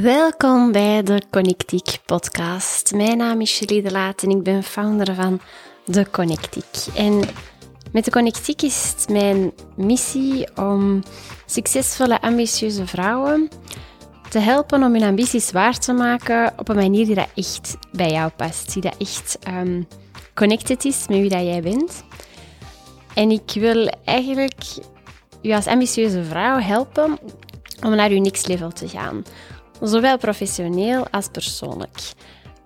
[0.00, 2.92] Welkom bij de Connectiek podcast.
[2.94, 5.40] Mijn naam is Julie de Laat en ik ben founder van
[5.84, 6.94] de Connectiek.
[6.96, 7.20] En
[7.90, 11.02] met de Connectiek is het mijn missie om
[11.46, 13.48] succesvolle, ambitieuze vrouwen
[14.28, 18.10] te helpen om hun ambities waar te maken op een manier die dat echt bij
[18.10, 18.72] jou past.
[18.72, 19.86] Die dat echt um,
[20.34, 22.04] connected is met wie dat jij bent.
[23.14, 24.62] En ik wil eigenlijk
[25.40, 27.18] je als ambitieuze vrouw helpen
[27.82, 29.24] om naar je next level te gaan
[29.88, 32.12] zowel professioneel als persoonlijk.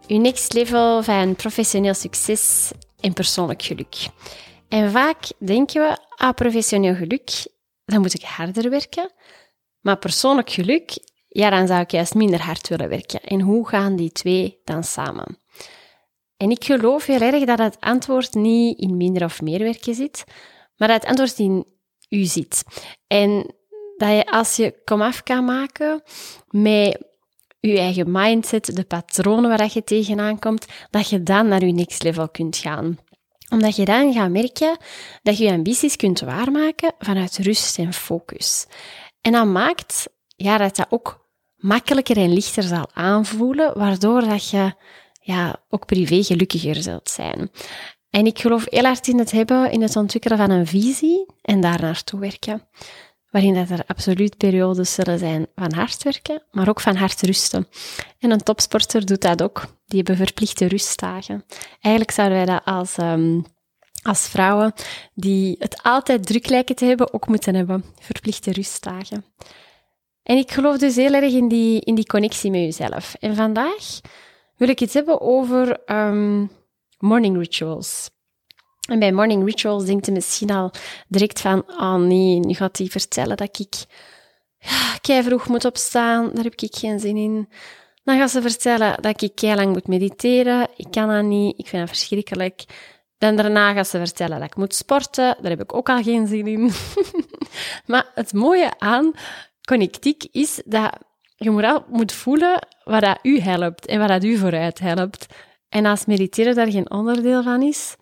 [0.08, 3.94] Uw next level van professioneel succes en persoonlijk geluk.
[4.68, 7.30] En vaak denken we, ah, professioneel geluk,
[7.84, 9.10] dan moet ik harder werken.
[9.80, 13.20] Maar persoonlijk geluk, ja, dan zou ik juist minder hard willen werken.
[13.20, 15.38] En hoe gaan die twee dan samen?
[16.36, 20.24] En ik geloof heel erg dat het antwoord niet in minder of meer werken zit,
[20.76, 21.66] maar dat het antwoord in
[22.08, 22.62] u zit.
[23.06, 23.54] En
[23.96, 26.02] dat je als je komaf kan maken
[26.48, 27.04] met
[27.60, 32.02] je eigen mindset, de patronen waar je tegenaan komt, dat je dan naar je next
[32.02, 32.98] level kunt gaan.
[33.48, 34.76] Omdat je dan gaat merken
[35.22, 38.66] dat je je ambities kunt waarmaken vanuit rust en focus.
[39.20, 41.26] En dat maakt ja, dat dat ook
[41.56, 44.74] makkelijker en lichter zal aanvoelen, waardoor dat je
[45.20, 47.50] ja, ook privé gelukkiger zult zijn.
[48.10, 51.60] En ik geloof heel hard in het hebben, in het ontwikkelen van een visie en
[51.60, 52.68] daar naartoe werken
[53.30, 57.68] waarin dat er absoluut periodes zullen zijn van hard werken, maar ook van hard rusten.
[58.18, 59.66] En een topsporter doet dat ook.
[59.86, 61.44] Die hebben verplichte rustdagen.
[61.80, 63.44] Eigenlijk zouden wij dat als, um,
[64.02, 64.72] als vrouwen
[65.14, 67.84] die het altijd druk lijken te hebben, ook moeten hebben.
[68.00, 69.24] Verplichte rustdagen.
[70.22, 73.14] En ik geloof dus heel erg in die, in die connectie met jezelf.
[73.20, 74.00] En vandaag
[74.56, 76.50] wil ik iets hebben over um,
[76.98, 78.10] morning rituals.
[78.86, 80.70] En bij morning rituals denkt je misschien al
[81.08, 83.84] direct van, oh nee, nu gaat hij vertellen dat ik
[85.00, 87.48] kei vroeg moet opstaan, daar heb ik geen zin in.
[88.04, 91.66] Dan gaat ze vertellen dat ik kei lang moet mediteren, ik kan dat niet, ik
[91.66, 92.64] vind dat verschrikkelijk.
[93.18, 96.26] Dan daarna gaat ze vertellen dat ik moet sporten, daar heb ik ook al geen
[96.26, 96.70] zin in.
[97.86, 99.12] maar het mooie aan
[99.68, 100.92] connectiek is dat
[101.36, 105.26] je moet voelen wat dat u helpt en wat dat u vooruit helpt.
[105.68, 107.96] En als mediteren daar geen onderdeel van is,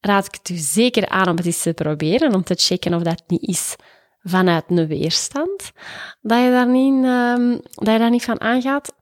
[0.00, 3.02] raad ik het u zeker aan om het eens te proberen, om te checken of
[3.02, 3.76] dat niet is
[4.22, 5.72] vanuit een weerstand,
[6.20, 8.94] dat je daar niet, um, dat je daar niet van aangaat.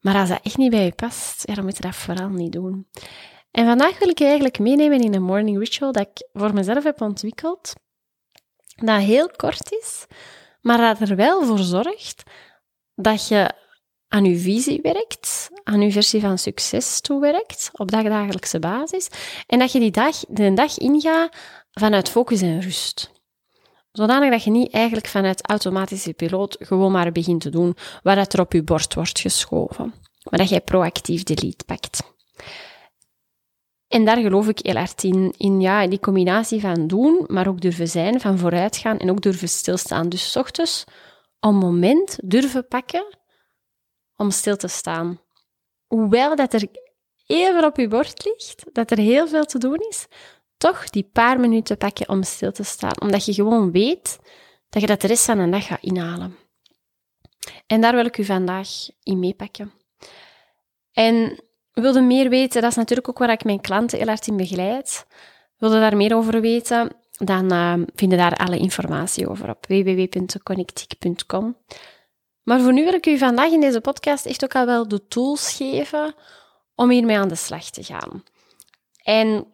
[0.00, 2.52] Maar als dat echt niet bij je past, ja, dan moet je dat vooral niet
[2.52, 2.86] doen.
[3.50, 6.84] En vandaag wil ik je eigenlijk meenemen in een morning ritual dat ik voor mezelf
[6.84, 7.72] heb ontwikkeld,
[8.76, 10.06] dat heel kort is,
[10.60, 12.22] maar dat er wel voor zorgt
[12.94, 13.52] dat je
[14.08, 19.08] aan uw visie werkt, aan uw versie van succes toewerkt, op dagdagelijkse basis,
[19.46, 21.36] en dat je die dag, de dag ingaat
[21.70, 23.10] vanuit focus en rust.
[23.92, 28.40] Zodanig dat je niet eigenlijk vanuit automatische piloot gewoon maar begint te doen wat er
[28.40, 29.94] op je bord wordt geschoven,
[30.30, 32.14] maar dat jij proactief de lead pakt.
[33.88, 37.60] En daar geloof ik heel hard in, in ja, die combinatie van doen, maar ook
[37.60, 40.08] durven zijn, van vooruitgaan en ook durven stilstaan.
[40.08, 40.84] Dus ochtends
[41.40, 43.16] een moment durven pakken
[44.16, 45.20] om stil te staan.
[45.86, 46.68] Hoewel dat er
[47.26, 50.06] even op je bord ligt, dat er heel veel te doen is,
[50.56, 53.00] toch die paar minuten pakken om stil te staan.
[53.00, 54.18] Omdat je gewoon weet
[54.68, 56.36] dat je dat de rest van de dag gaat inhalen.
[57.66, 58.68] En daar wil ik u vandaag
[59.02, 59.72] in meepakken.
[60.92, 61.40] En
[61.72, 65.06] wilde meer weten, dat is natuurlijk ook waar ik mijn klanten heel hard in begeleid.
[65.56, 71.56] Wilde daar meer over weten, dan uh, vind je daar alle informatie over op www.connectiek.com.
[72.46, 75.08] Maar voor nu wil ik u vandaag in deze podcast echt ook al wel de
[75.08, 76.14] tools geven
[76.74, 78.24] om hiermee aan de slag te gaan.
[79.02, 79.46] En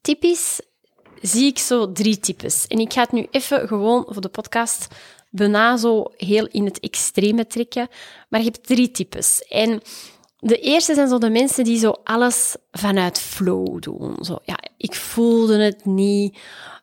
[0.00, 0.60] typisch
[1.20, 2.66] zie ik zo drie types.
[2.66, 4.86] En ik ga het nu even gewoon voor de podcast
[5.30, 7.88] bijna zo heel in het extreme trekken.
[8.28, 9.42] Maar je hebt drie types.
[9.42, 9.80] En
[10.38, 14.16] de eerste zijn zo de mensen die zo alles vanuit flow doen.
[14.20, 16.38] Zo, ja, ik voelde het niet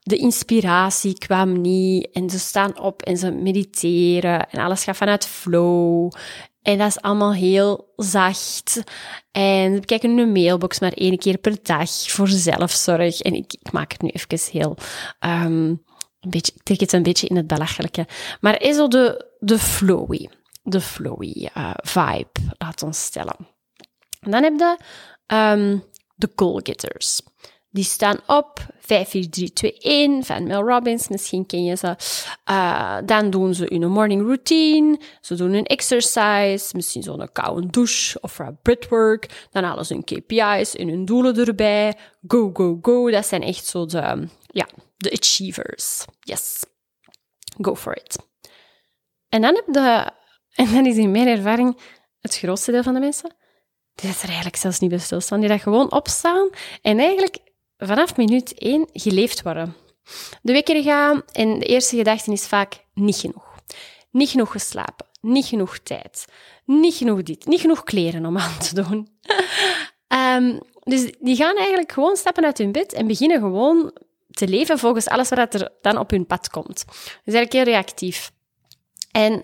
[0.05, 2.11] de inspiratie kwam niet.
[2.11, 6.11] En ze staan op en ze mediteren en alles gaat vanuit flow.
[6.61, 8.83] En dat is allemaal heel zacht.
[9.31, 13.21] En we kijken nu een mailbox maar één keer per dag voor zelfzorg.
[13.21, 14.77] En ik, ik maak het nu even heel...
[15.19, 15.83] Um,
[16.19, 18.07] een beetje, ik trek het een beetje in het belachelijke.
[18.41, 20.29] Maar is zo de, de flowy,
[20.63, 23.47] de flowy uh, vibe, laat ons stellen.
[24.19, 24.77] En dan heb je
[25.35, 25.83] um,
[26.15, 27.21] de goal-getters.
[27.69, 31.95] Die staan op, 5, 4, 3, 2, 1 van Mel Robbins, misschien ken je ze.
[32.49, 38.19] Uh, dan doen ze hun morning routine, ze doen hun exercise, misschien zo'n koude douche
[38.21, 39.47] of een breathwork.
[39.51, 41.97] Dan halen ze hun KPI's en hun doelen erbij.
[42.27, 43.11] Go, go, go.
[43.11, 46.05] Dat zijn echt zo de, ja, de achievers.
[46.19, 46.63] Yes.
[47.61, 48.15] Go for it.
[49.29, 50.11] En dan heb je
[50.55, 51.77] En dat is in mijn ervaring
[52.25, 53.35] het grootste deel van de mensen.
[53.95, 55.39] Die dat er eigenlijk zelfs niet bij stilstaan.
[55.39, 56.49] Die dat gewoon opstaan
[56.81, 57.37] en eigenlijk
[57.77, 59.75] vanaf minuut één geleefd worden.
[60.41, 63.55] De wekker gaan en de eerste gedachte is vaak niet genoeg.
[64.11, 66.25] Niet genoeg geslapen, niet genoeg tijd,
[66.65, 69.09] niet genoeg dit, niet genoeg kleren om aan te doen.
[70.07, 70.59] um,
[70.91, 73.93] dus die gaan eigenlijk gewoon stappen uit hun bed en beginnen gewoon
[74.29, 76.85] te leven volgens alles wat er dan op hun pad komt.
[77.23, 78.31] Dus eigenlijk heel reactief.
[79.11, 79.43] En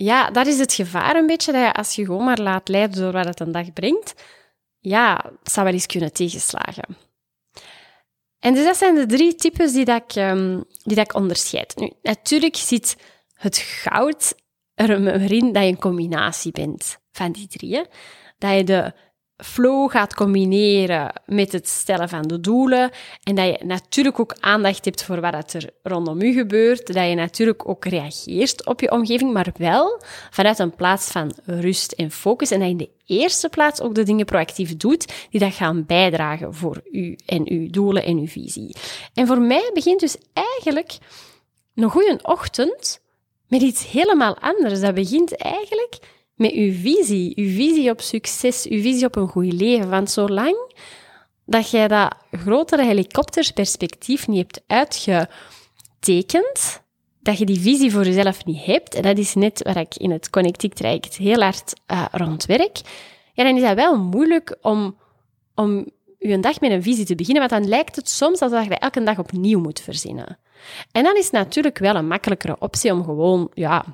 [0.00, 3.00] ja, dat is het gevaar een beetje, dat je als je gewoon maar laat leiden
[3.00, 4.14] door wat het een dag brengt,
[4.78, 6.96] ja, zou wel eens kunnen tegenslagen.
[8.38, 11.76] En dus dat zijn de drie types die, dat ik, um, die dat ik onderscheid.
[11.76, 12.96] Nu, natuurlijk zit
[13.34, 14.34] het goud
[14.74, 17.86] erin dat je een combinatie bent van die drie.
[18.38, 18.92] Dat je de
[19.38, 22.90] flow gaat combineren met het stellen van de doelen
[23.22, 27.14] en dat je natuurlijk ook aandacht hebt voor wat er rondom je gebeurt, dat je
[27.14, 32.50] natuurlijk ook reageert op je omgeving, maar wel vanuit een plaats van rust en focus
[32.50, 35.86] en dat je in de eerste plaats ook de dingen proactief doet die dat gaan
[35.86, 38.76] bijdragen voor u en uw doelen en uw visie.
[39.14, 40.98] En voor mij begint dus eigenlijk
[41.74, 43.00] een goede ochtend
[43.48, 44.80] met iets helemaal anders.
[44.80, 45.98] Dat begint eigenlijk
[46.38, 49.90] met uw visie, uw visie op succes, uw visie op een goed leven.
[49.90, 50.72] Want zolang
[51.44, 56.82] dat jij dat grotere helikoptersperspectief niet hebt uitgetekend,
[57.20, 60.10] dat je die visie voor jezelf niet hebt, en dat is net waar ik in
[60.10, 62.80] het Connectic traject heel hard uh, rond werk,
[63.32, 64.96] ja, dan is dat wel moeilijk om,
[65.54, 65.86] om
[66.18, 69.02] je dag met een visie te beginnen, want dan lijkt het soms alsof je elke
[69.02, 70.38] dag opnieuw moet verzinnen.
[70.92, 73.84] En dan is het natuurlijk wel een makkelijkere optie om gewoon ja,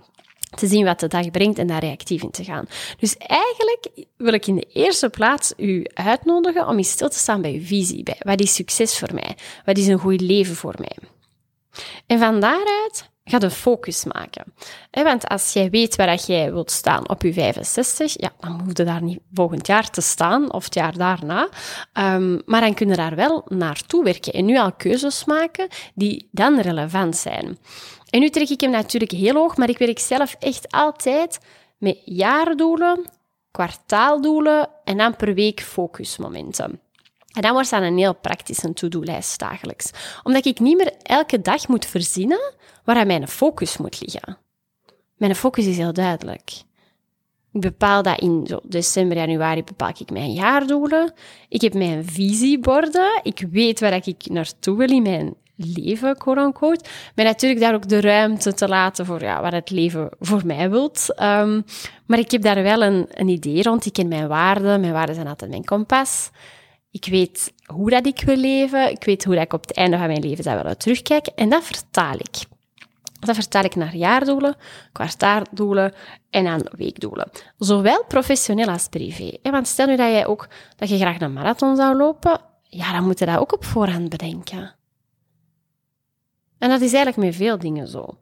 [0.55, 2.67] te zien wat de dag brengt en daar reactief in te gaan.
[2.99, 7.43] Dus eigenlijk wil ik in de eerste plaats u uitnodigen om eens stil te staan
[7.43, 8.03] bij uw visie.
[8.03, 9.37] Bij wat is succes voor mij?
[9.65, 10.97] Wat is een goed leven voor mij?
[12.07, 14.45] En van daaruit ga de focus maken.
[14.91, 18.85] Want als jij weet waar jij wilt staan op je 65, ja, dan hoef je
[18.85, 21.49] daar niet volgend jaar te staan of het jaar daarna.
[21.93, 26.29] Um, maar dan kun je daar wel naartoe werken en nu al keuzes maken die
[26.31, 27.59] dan relevant zijn.
[28.15, 31.39] En nu trek ik hem natuurlijk heel hoog, maar ik werk zelf echt altijd
[31.79, 33.05] met jaardoelen,
[33.51, 36.81] kwartaaldoelen en dan per week focusmomenten.
[37.33, 39.91] En dan wordt dat een heel praktische to-do-lijst dagelijks.
[40.23, 42.53] Omdat ik niet meer elke dag moet verzinnen
[42.85, 44.39] waar mijn focus moet liggen.
[45.17, 46.51] Mijn focus is heel duidelijk.
[47.53, 51.13] Ik bepaal dat in zo december, januari bepaal ik mijn jaardoelen.
[51.49, 53.21] Ik heb mijn visieborden.
[53.23, 56.85] Ik weet waar ik naartoe wil in mijn leven, quote-unquote.
[57.15, 60.71] Maar natuurlijk daar ook de ruimte te laten voor ja, wat het leven voor mij
[60.71, 61.21] wilt.
[61.23, 61.65] Um,
[62.07, 63.87] maar ik heb daar wel een, een idee rond.
[63.87, 64.81] Ik ken mijn waarden.
[64.81, 66.31] Mijn waarden zijn altijd mijn kompas.
[66.91, 68.91] Ik weet hoe dat ik wil leven.
[68.91, 71.27] Ik weet hoe dat ik op het einde van mijn leven dat wil terugkijk.
[71.27, 72.37] En dat vertaal ik.
[73.21, 74.57] Dat vertaal ik naar jaardoelen,
[74.93, 75.93] kwartaaldoelen
[76.31, 77.31] en aan weekdoelen.
[77.59, 79.39] Zowel professioneel als privé.
[79.43, 83.05] Want stel nu dat jij ook dat je graag een marathon zou lopen, ja, dan
[83.05, 84.75] moet je dat ook op voorhand bedenken.
[86.65, 88.19] En dat is eigenlijk met veel dingen zo.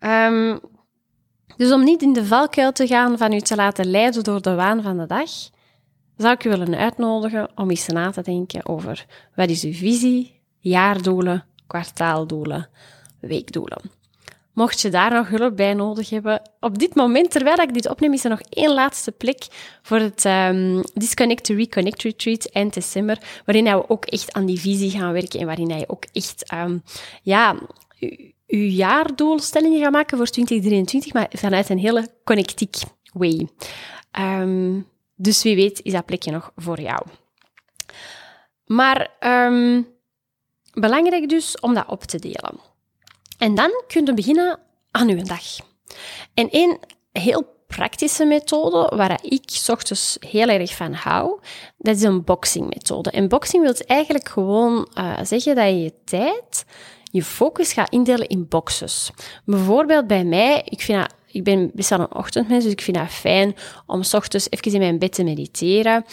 [0.00, 0.60] Um,
[1.56, 4.54] dus om niet in de valkuil te gaan van u te laten leiden door de
[4.54, 5.30] waan van de dag,
[6.16, 10.40] zou ik u willen uitnodigen om eens na te denken over wat is uw visie,
[10.58, 12.68] jaardoelen, kwartaaldoelen,
[13.20, 14.00] weekdoelen.
[14.52, 18.12] Mocht je daar nog hulp bij nodig hebben, op dit moment, terwijl ik dit opneem,
[18.12, 19.46] is er nog één laatste plek
[19.82, 24.60] voor het um, Disconnect to Reconnect Retreat eind december, waarin we ook echt aan die
[24.60, 26.82] visie gaan werken en waarin je ook echt, um,
[27.22, 27.56] ja,
[28.46, 32.76] uw jaardoelstellingen gaat maken voor 2023, maar vanuit een hele connectiek
[33.12, 33.48] way.
[34.20, 37.06] Um, dus wie weet is dat plekje nog voor jou.
[38.64, 39.10] Maar
[40.72, 42.60] belangrijk dus om dat op te delen.
[43.38, 44.58] En dan kun je beginnen
[44.90, 45.42] aan uw dag.
[46.34, 46.78] En één
[47.12, 51.40] heel praktische methode, waar ik ochtends heel erg van hou,
[51.78, 53.10] dat is een boxing-methode.
[53.10, 56.64] En boxing wil eigenlijk gewoon uh, zeggen dat je je tijd,
[57.12, 59.10] je focus gaat indelen in boxes.
[59.44, 62.96] Bijvoorbeeld bij mij, ik vind dat ik ben best wel een ochtendmens, dus ik vind
[62.96, 66.04] dat fijn om s ochtends even in mijn bed te mediteren.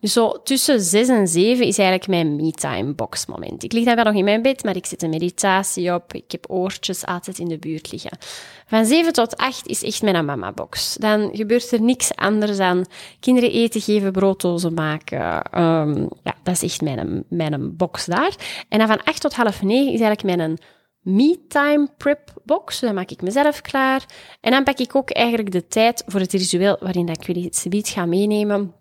[0.00, 3.62] Dus zo tussen zes en zeven is eigenlijk mijn me-time box moment.
[3.62, 6.12] Ik lig dan wel nog in mijn bed, maar ik zet een meditatie op.
[6.12, 8.18] Ik heb oortjes altijd in de buurt liggen.
[8.66, 10.94] Van zeven tot acht is echt mijn mama box.
[10.94, 12.86] Dan gebeurt er niks anders dan
[13.20, 15.60] kinderen eten geven, brooddozen maken.
[15.62, 18.34] Um, ja, dat is echt mijn, mijn box daar.
[18.68, 20.58] En dan van acht tot half negen is eigenlijk mijn
[21.00, 22.80] me-time prep box.
[22.80, 24.04] Dan maak ik mezelf klaar.
[24.40, 27.58] En dan pak ik ook eigenlijk de tijd voor het ritueel waarin ik jullie het
[27.58, 28.74] gebied ga meenemen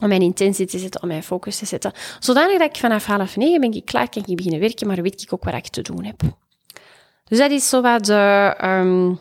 [0.00, 1.92] om mijn intentie te zetten, om mijn focus te zetten.
[2.18, 5.22] Zodanig dat ik vanaf half negen ben ik klaar, kan ik beginnen werken, maar weet
[5.22, 6.20] ik ook wat ik te doen heb.
[7.24, 9.18] Dus dat is zo de, um,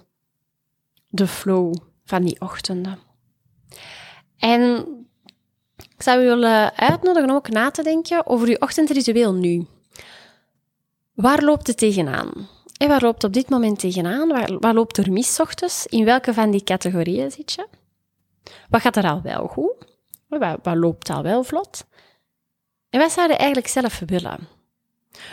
[1.07, 1.73] de flow
[2.05, 2.99] van die ochtenden.
[4.37, 4.85] En
[5.95, 9.65] ik zou u willen uitnodigen om ook na te denken over uw ochtendritueel nu.
[11.13, 12.47] Waar loopt het tegenaan?
[12.77, 14.27] En waar loopt op dit moment tegenaan?
[14.27, 15.85] Waar, waar loopt er mis ochtends?
[15.85, 17.67] In welke van die categorieën zit je?
[18.69, 19.92] Wat gaat er al wel goed?
[20.39, 21.85] Wat, loopt al wel vlot?
[22.89, 24.47] En wat zou je eigenlijk zelf willen?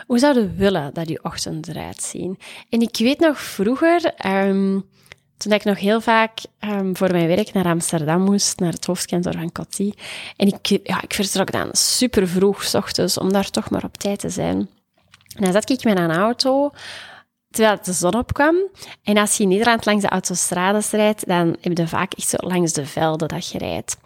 [0.07, 2.39] Hoe zou je willen dat je ochtend eruit zien?
[2.69, 4.89] En ik weet nog vroeger, um,
[5.37, 9.33] toen ik nog heel vaak um, voor mijn werk naar Amsterdam moest, naar het hoofdkantoor
[9.33, 9.93] van Coty.
[10.37, 13.97] En ik, ja, ik vertrok dan super vroeg, s ochtends, om daar toch maar op
[13.97, 14.69] tijd te zijn.
[15.37, 16.71] En dan zat ik met een auto,
[17.51, 18.57] terwijl de zon opkwam.
[19.03, 22.37] En als je in Nederland langs de autostrades rijdt, dan heb je vaak echt zo
[22.41, 23.97] langs de velden dat je rijdt.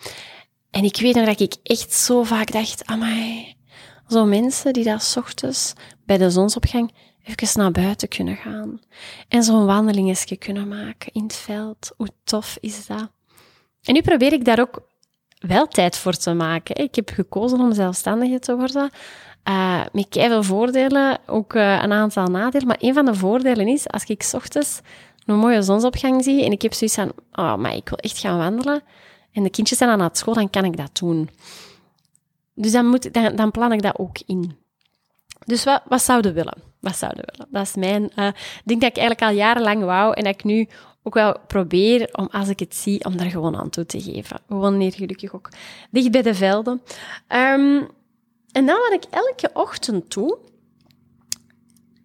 [0.75, 3.54] En ik weet nog dat ik echt zo vaak dacht, amai,
[4.09, 5.73] zo mensen die dat s ochtends
[6.07, 6.93] bij de zonsopgang
[7.25, 8.81] even naar buiten kunnen gaan.
[9.28, 11.93] En zo'n wandelingetje kunnen maken in het veld.
[11.97, 13.11] Hoe tof is dat?
[13.83, 14.83] En nu probeer ik daar ook
[15.38, 16.76] wel tijd voor te maken.
[16.76, 18.90] Ik heb gekozen om zelfstandige te worden.
[19.49, 22.66] Uh, met veel voordelen, ook uh, een aantal nadelen.
[22.66, 24.81] Maar een van de voordelen is, als ik s ochtends
[25.26, 28.38] een mooie zonsopgang zie en ik heb zoiets van, oh, maar ik wil echt gaan
[28.38, 28.83] wandelen
[29.34, 31.30] en de kindjes zijn aan het school, dan kan ik dat doen.
[32.54, 34.56] Dus dan, moet, dan, plan ik dat ook in.
[35.44, 36.62] Dus wat, wat zouden willen?
[36.80, 37.52] Wat zouden willen?
[37.52, 38.28] Dat is mijn uh,
[38.64, 40.68] ding dat ik eigenlijk al jarenlang wou en dat ik nu
[41.02, 44.40] ook wel probeer om, als ik het zie, om daar gewoon aan toe te geven.
[44.48, 45.48] Gewoon gelukkig ook
[45.90, 46.82] dicht bij de velden.
[47.28, 47.88] Um,
[48.52, 50.38] en dan wat ik elke ochtend doe,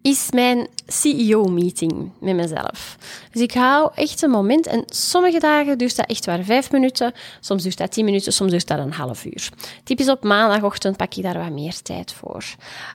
[0.02, 2.96] is mijn CEO-meeting met mezelf.
[3.32, 7.12] Dus ik hou echt een moment, en sommige dagen duurt dat echt maar vijf minuten,
[7.40, 9.48] soms duurt dat tien minuten, soms duurt dat een half uur.
[9.84, 12.44] Typisch op maandagochtend pak ik daar wat meer tijd voor.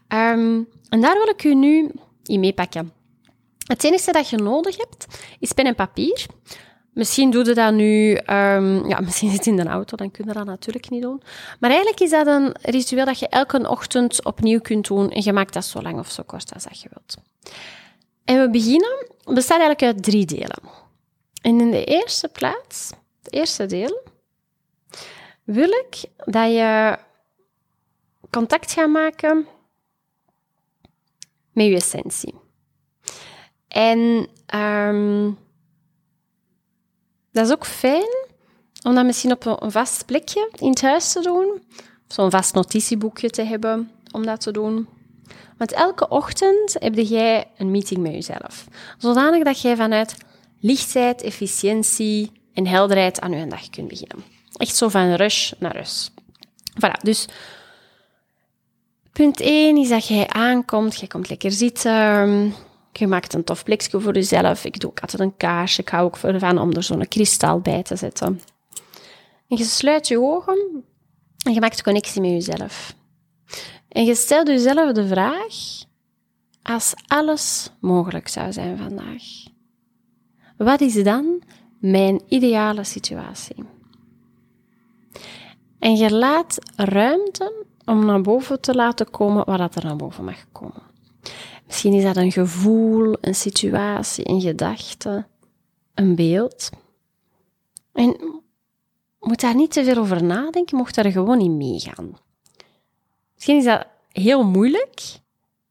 [0.07, 1.91] Um, en daar wil ik u nu
[2.24, 2.91] in meepakken.
[3.67, 5.05] Het enige dat je nodig hebt,
[5.39, 6.25] is pen en papier.
[6.95, 10.25] Misschien doe je dat nu, um, ja, misschien zit je in de auto, dan kun
[10.27, 11.21] je dat natuurlijk niet doen.
[11.59, 15.33] Maar eigenlijk is dat een ritueel dat je elke ochtend opnieuw kunt doen en je
[15.33, 17.17] maakt dat zo lang of zo kort als je wilt.
[18.25, 20.59] En we beginnen, het bestaat eigenlijk uit drie delen.
[21.41, 22.91] En in de eerste plaats,
[23.23, 24.03] het eerste deel,
[25.43, 26.97] wil ik dat je
[28.29, 29.47] contact gaat maken
[31.51, 32.33] met je essentie.
[33.67, 35.37] En um,
[37.35, 38.25] dat is ook fijn
[38.83, 41.63] om dat misschien op een vast plekje in het huis te doen.
[42.07, 44.87] Zo'n vast notitieboekje te hebben om dat te doen.
[45.57, 48.65] Want elke ochtend heb jij een meeting met jezelf.
[48.97, 50.17] Zodanig dat jij vanuit
[50.59, 54.23] lichtheid, efficiëntie en helderheid aan je dag kunt beginnen.
[54.53, 56.11] Echt zo van rush naar rust.
[56.85, 57.25] Voilà, dus
[59.11, 62.53] punt 1 is dat jij aankomt, jij komt lekker zitten,
[62.97, 64.65] je maakt een tof plekje voor jezelf.
[64.65, 65.81] Ik doe ook altijd een kaarsje.
[65.81, 68.41] Ik hou ook ervan om er zo'n kristal bij te zetten.
[69.47, 70.83] En je sluit je ogen
[71.45, 72.95] en je maakt connectie met jezelf.
[73.87, 75.53] En je stelt jezelf de vraag,
[76.63, 79.23] als alles mogelijk zou zijn vandaag,
[80.57, 81.41] wat is dan
[81.79, 83.63] mijn ideale situatie?
[85.79, 90.45] En je laat ruimte om naar boven te laten komen wat er naar boven mag
[90.51, 90.83] komen.
[91.65, 95.27] Misschien is dat een gevoel, een situatie, een gedachte,
[95.93, 96.69] een beeld.
[97.91, 98.41] En
[99.19, 102.17] moet daar niet te veel over nadenken, mocht daar gewoon in meegaan.
[103.34, 105.01] Misschien is dat heel moeilijk,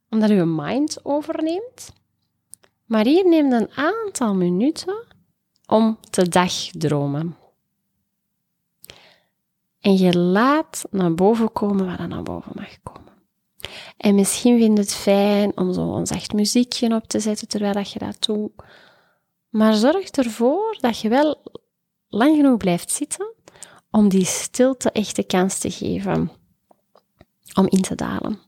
[0.09, 1.93] omdat je mind overneemt.
[2.85, 5.03] Maar hier neemt een aantal minuten
[5.65, 7.37] om te dagdromen.
[9.79, 13.13] En je laat naar boven komen wat er naar boven mag komen.
[13.97, 17.73] En misschien vind je het fijn om zo een zacht muziekje op te zetten terwijl
[17.73, 18.51] dat je dat doet.
[19.49, 21.41] Maar zorg ervoor dat je wel
[22.07, 23.33] lang genoeg blijft zitten
[23.91, 26.31] om die stilte echt de kans te geven
[27.53, 28.39] om in te dalen.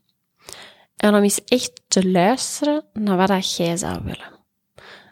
[0.96, 4.36] En om eens echt te luisteren naar wat dat jij zou willen.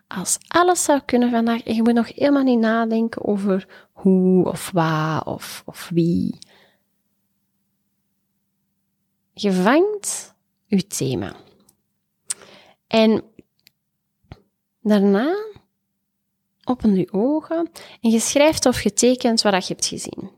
[0.08, 4.70] Als alles zou kunnen vandaag, en je moet nog helemaal niet nadenken over hoe of
[4.70, 6.38] waar of, of wie.
[9.38, 10.34] Je vangt
[10.66, 11.36] je thema.
[12.86, 13.22] En
[14.80, 15.34] daarna
[16.64, 20.30] open je ogen en je schrijft of je tekent wat je hebt gezien.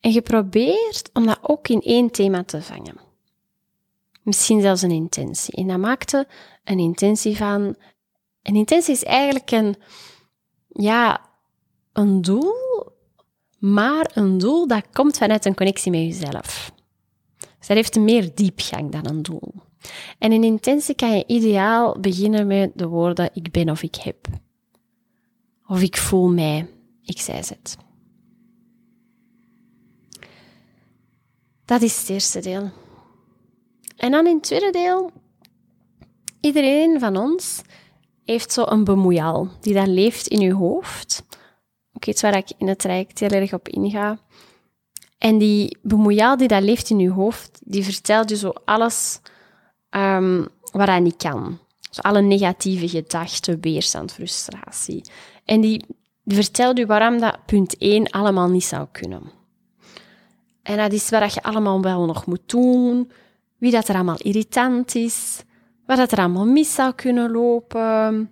[0.00, 3.00] En je probeert om dat ook in één thema te vangen.
[4.22, 5.54] Misschien zelfs een intentie.
[5.54, 6.28] En dat maakte
[6.64, 7.76] een intentie van.
[8.42, 9.76] Een intentie is eigenlijk een,
[10.68, 11.30] ja,
[11.92, 12.54] een doel,
[13.58, 16.72] maar een doel dat komt vanuit een connectie met jezelf.
[17.60, 19.52] Dus dat heeft meer diepgang dan een doel.
[20.18, 24.26] En in intentie kan je ideaal beginnen met de woorden ik ben of ik heb.
[25.66, 26.68] of ik voel mij
[27.04, 27.50] X, Y, Z.
[31.64, 32.70] Dat is het eerste deel.
[33.96, 35.10] En dan in het tweede deel,
[36.40, 37.62] iedereen van ons
[38.24, 41.24] heeft zo een bemoeial die daar leeft in je hoofd.
[41.92, 44.18] Ook iets waar ik in het traject heel erg op inga.
[45.20, 49.20] En die bemoeial die daar leeft in je hoofd, die vertelt je zo alles
[49.90, 51.58] um, hij niet kan.
[51.90, 55.04] Zo alle negatieve gedachten, weerstand, frustratie.
[55.44, 55.84] En die,
[56.22, 59.22] die vertelt je waarom dat punt 1 allemaal niet zou kunnen.
[60.62, 63.10] En dat is wat je allemaal wel nog moet doen,
[63.58, 65.42] wie dat er allemaal irritant is,
[65.86, 68.30] wat dat er allemaal mis zou kunnen lopen.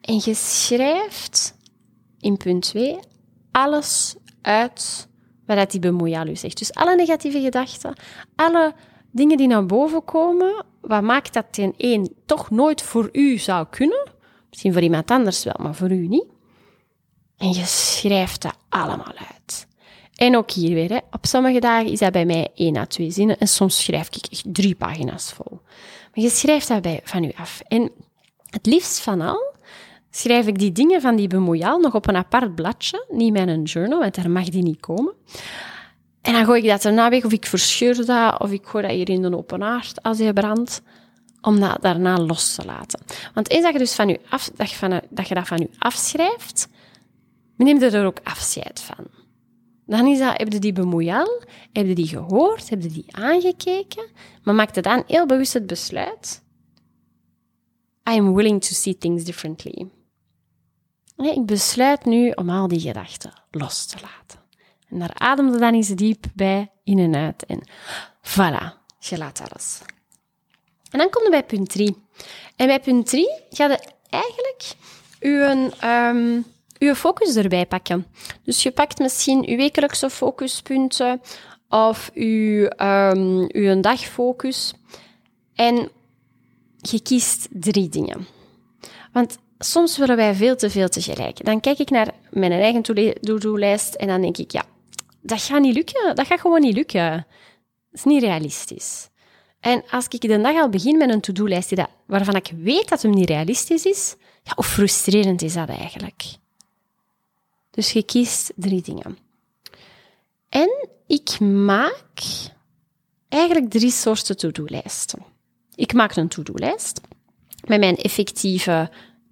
[0.00, 1.56] En je schrijft
[2.18, 2.98] in punt 2
[3.50, 5.08] alles uit
[5.46, 6.58] wat dat die bemoeial zegt.
[6.58, 7.94] Dus alle negatieve gedachten,
[8.36, 8.74] alle
[9.10, 13.66] dingen die naar boven komen, wat maakt dat ten één toch nooit voor u zou
[13.70, 14.10] kunnen.
[14.48, 16.26] Misschien voor iemand anders wel, maar voor u niet.
[17.36, 19.66] En je schrijft dat allemaal uit.
[20.14, 23.38] En ook hier weer, op sommige dagen is dat bij mij één à twee zinnen
[23.38, 25.60] en soms schrijf ik echt drie pagina's vol.
[26.14, 27.60] Maar je schrijft dat bij, van u af.
[27.68, 27.90] En
[28.50, 29.54] het liefst van al
[30.10, 33.62] schrijf ik die dingen van die bemoeial nog op een apart bladje, niet met een
[33.62, 35.14] journal, want daar mag die niet komen.
[36.20, 38.96] En dan gooi ik dat erna weg, of ik verscheur dat, of ik gooi dat
[38.96, 40.82] hier in de open aard als hij brandt,
[41.40, 43.00] om dat daarna los te laten.
[43.34, 45.58] Want eens dat je, dus van je, af, dat je, van, dat, je dat van
[45.58, 46.68] je afschrijft,
[47.56, 49.06] neem je er ook afscheid van.
[49.86, 54.04] Dan is dat, heb je die bemoeial, heb je die gehoord, heb je die aangekeken,
[54.42, 56.42] maar maak je dan heel bewust het besluit.
[58.10, 59.88] I am willing to see things differently.
[61.20, 64.40] Ik besluit nu om al die gedachten los te laten.
[64.88, 67.46] En daar ademde dan eens diep bij, in en uit.
[67.46, 67.68] En
[68.22, 69.80] voilà, je laat alles.
[70.90, 71.96] En dan kom je bij punt 3.
[72.56, 73.78] En bij punt 3 ga je
[74.10, 74.74] eigenlijk
[75.20, 76.42] je,
[76.78, 78.06] uw focus erbij pakken.
[78.42, 81.20] Dus je pakt misschien je wekelijkse focuspunten
[81.68, 82.72] of je,
[83.64, 84.74] um, dagfocus.
[85.54, 85.90] En
[86.76, 88.26] je kiest drie dingen.
[89.12, 91.44] Want soms willen wij veel te veel tegelijk.
[91.44, 94.64] Dan kijk ik naar mijn eigen to-do-lijst en dan denk ik, ja,
[95.20, 96.14] dat gaat niet lukken.
[96.14, 97.26] Dat gaat gewoon niet lukken.
[97.90, 99.08] Dat is niet realistisch.
[99.60, 101.72] En als ik de dag al begin met een to-do-lijst
[102.06, 106.22] waarvan ik weet dat hem niet realistisch is, ja, hoe frustrerend is dat eigenlijk?
[107.70, 109.18] Dus je kiest drie dingen.
[110.48, 112.22] En ik maak
[113.28, 115.24] eigenlijk drie soorten to-do-lijsten.
[115.74, 117.00] Ik maak een to-do-lijst
[117.66, 118.90] met mijn effectieve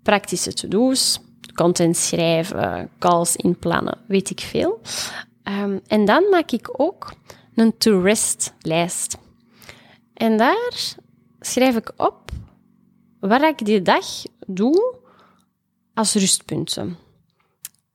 [0.08, 1.20] praktische to-do's,
[1.54, 4.80] content schrijven, calls inplannen, weet ik veel.
[5.44, 7.12] Um, en dan maak ik ook
[7.54, 9.18] een to-rest-lijst.
[10.14, 10.94] En daar
[11.40, 12.30] schrijf ik op
[13.20, 14.06] wat ik die dag
[14.46, 14.94] doe
[15.94, 16.96] als rustpunten.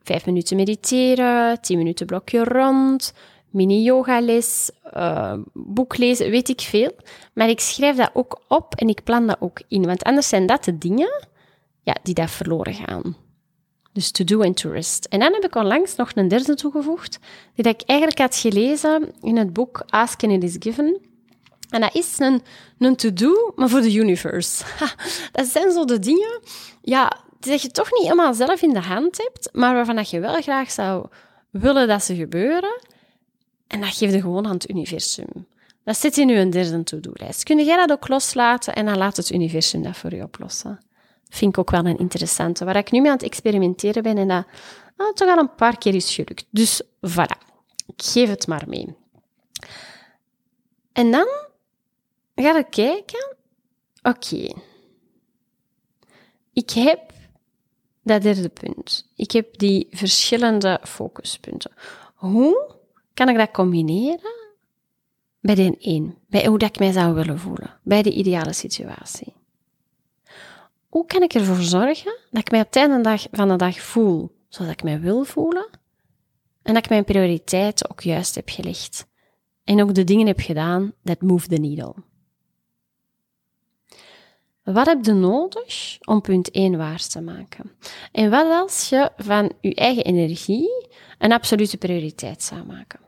[0.03, 3.13] Vijf minuten mediteren, tien minuten blokje rond,
[3.49, 6.91] mini-yogales, uh, boek lezen, weet ik veel.
[7.33, 9.85] Maar ik schrijf dat ook op en ik plan dat ook in.
[9.85, 11.31] Want anders zijn dat de dingen
[11.83, 13.15] ja, die daar verloren gaan.
[13.93, 15.05] Dus to do en to rest.
[15.05, 17.19] En dan heb ik onlangs nog een derde toegevoegd,
[17.55, 21.01] die ik eigenlijk had gelezen in het boek Ask and It Is Given.
[21.69, 22.41] En dat is een,
[22.77, 24.63] een to-do, maar voor de universe.
[25.31, 26.39] dat zijn zo de dingen,
[26.81, 30.19] ja, die je toch niet helemaal zelf in de hand hebt, maar waarvan dat je
[30.19, 31.07] wel graag zou
[31.49, 32.81] willen dat ze gebeuren.
[33.67, 35.47] En dat geef je gewoon aan het universum.
[35.83, 37.43] Dat zit in je derde to-do-lijst.
[37.43, 40.79] Kun jij dat ook loslaten en dan laat het universum dat voor je oplossen
[41.33, 44.27] vind ik ook wel een interessante, waar ik nu mee aan het experimenteren ben en
[44.27, 44.45] dat
[44.97, 46.45] nou, toch al een paar keer is gelukt.
[46.49, 47.37] Dus voilà,
[47.85, 48.95] ik geef het maar mee.
[50.91, 51.27] En dan
[52.35, 53.35] ga ik kijken,
[54.01, 54.53] oké,
[56.53, 57.11] ik heb
[58.03, 59.11] dat derde punt.
[59.15, 61.71] Ik heb die verschillende focuspunten.
[62.15, 62.75] Hoe
[63.13, 64.51] kan ik dat combineren
[65.39, 66.17] bij de één?
[66.27, 69.33] Bij hoe dat ik mij zou willen voelen, bij de ideale situatie
[70.93, 74.31] hoe kan ik ervoor zorgen dat ik mij op het einde van de dag voel
[74.47, 75.69] zoals ik mij wil voelen
[76.61, 79.07] en dat ik mijn prioriteiten ook juist heb gelegd
[79.63, 81.95] en ook de dingen heb gedaan that move the needle.
[84.63, 87.71] Wat heb je nodig om punt 1 waar te maken?
[88.11, 92.99] En wat als je van je eigen energie een absolute prioriteit zou maken?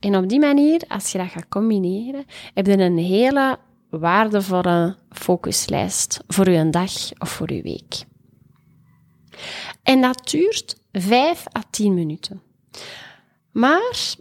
[0.00, 3.58] En op die manier, als je dat gaat combineren, heb je een hele
[3.90, 8.04] waardevolle focuslijst voor uw dag of voor uw week.
[9.82, 12.42] En dat duurt 5 à 10 minuten.
[13.50, 14.16] Maar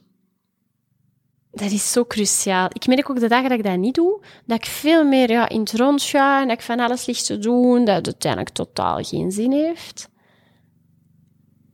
[1.51, 2.67] dat is zo cruciaal.
[2.71, 5.49] Ik merk ook de dagen dat ik dat niet doe, dat ik veel meer ja,
[5.49, 8.53] in het rond ga en dat ik van alles ligt te doen, dat het uiteindelijk
[8.53, 10.09] totaal geen zin heeft.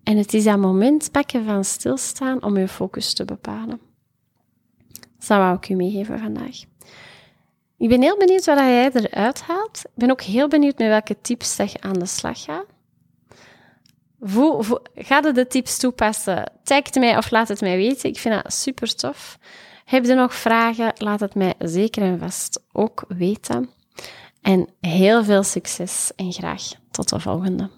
[0.03, 3.79] En het is dat moment pakken van stilstaan om je focus te bepalen.
[5.17, 6.63] Dat wou ik u meegeven vandaag.
[7.83, 9.81] Ik ben heel benieuwd wat jij eruit haalt.
[9.83, 12.65] Ik ben ook heel benieuwd met welke tips dat je aan de slag gaat.
[14.95, 16.51] ga je de tips toepassen?
[16.63, 18.09] Tag het mij of laat het mij weten.
[18.09, 19.37] Ik vind dat super tof.
[19.85, 20.93] Heb je nog vragen?
[20.97, 23.69] Laat het mij zeker en vast ook weten.
[24.41, 27.69] En heel veel succes en graag tot de volgende.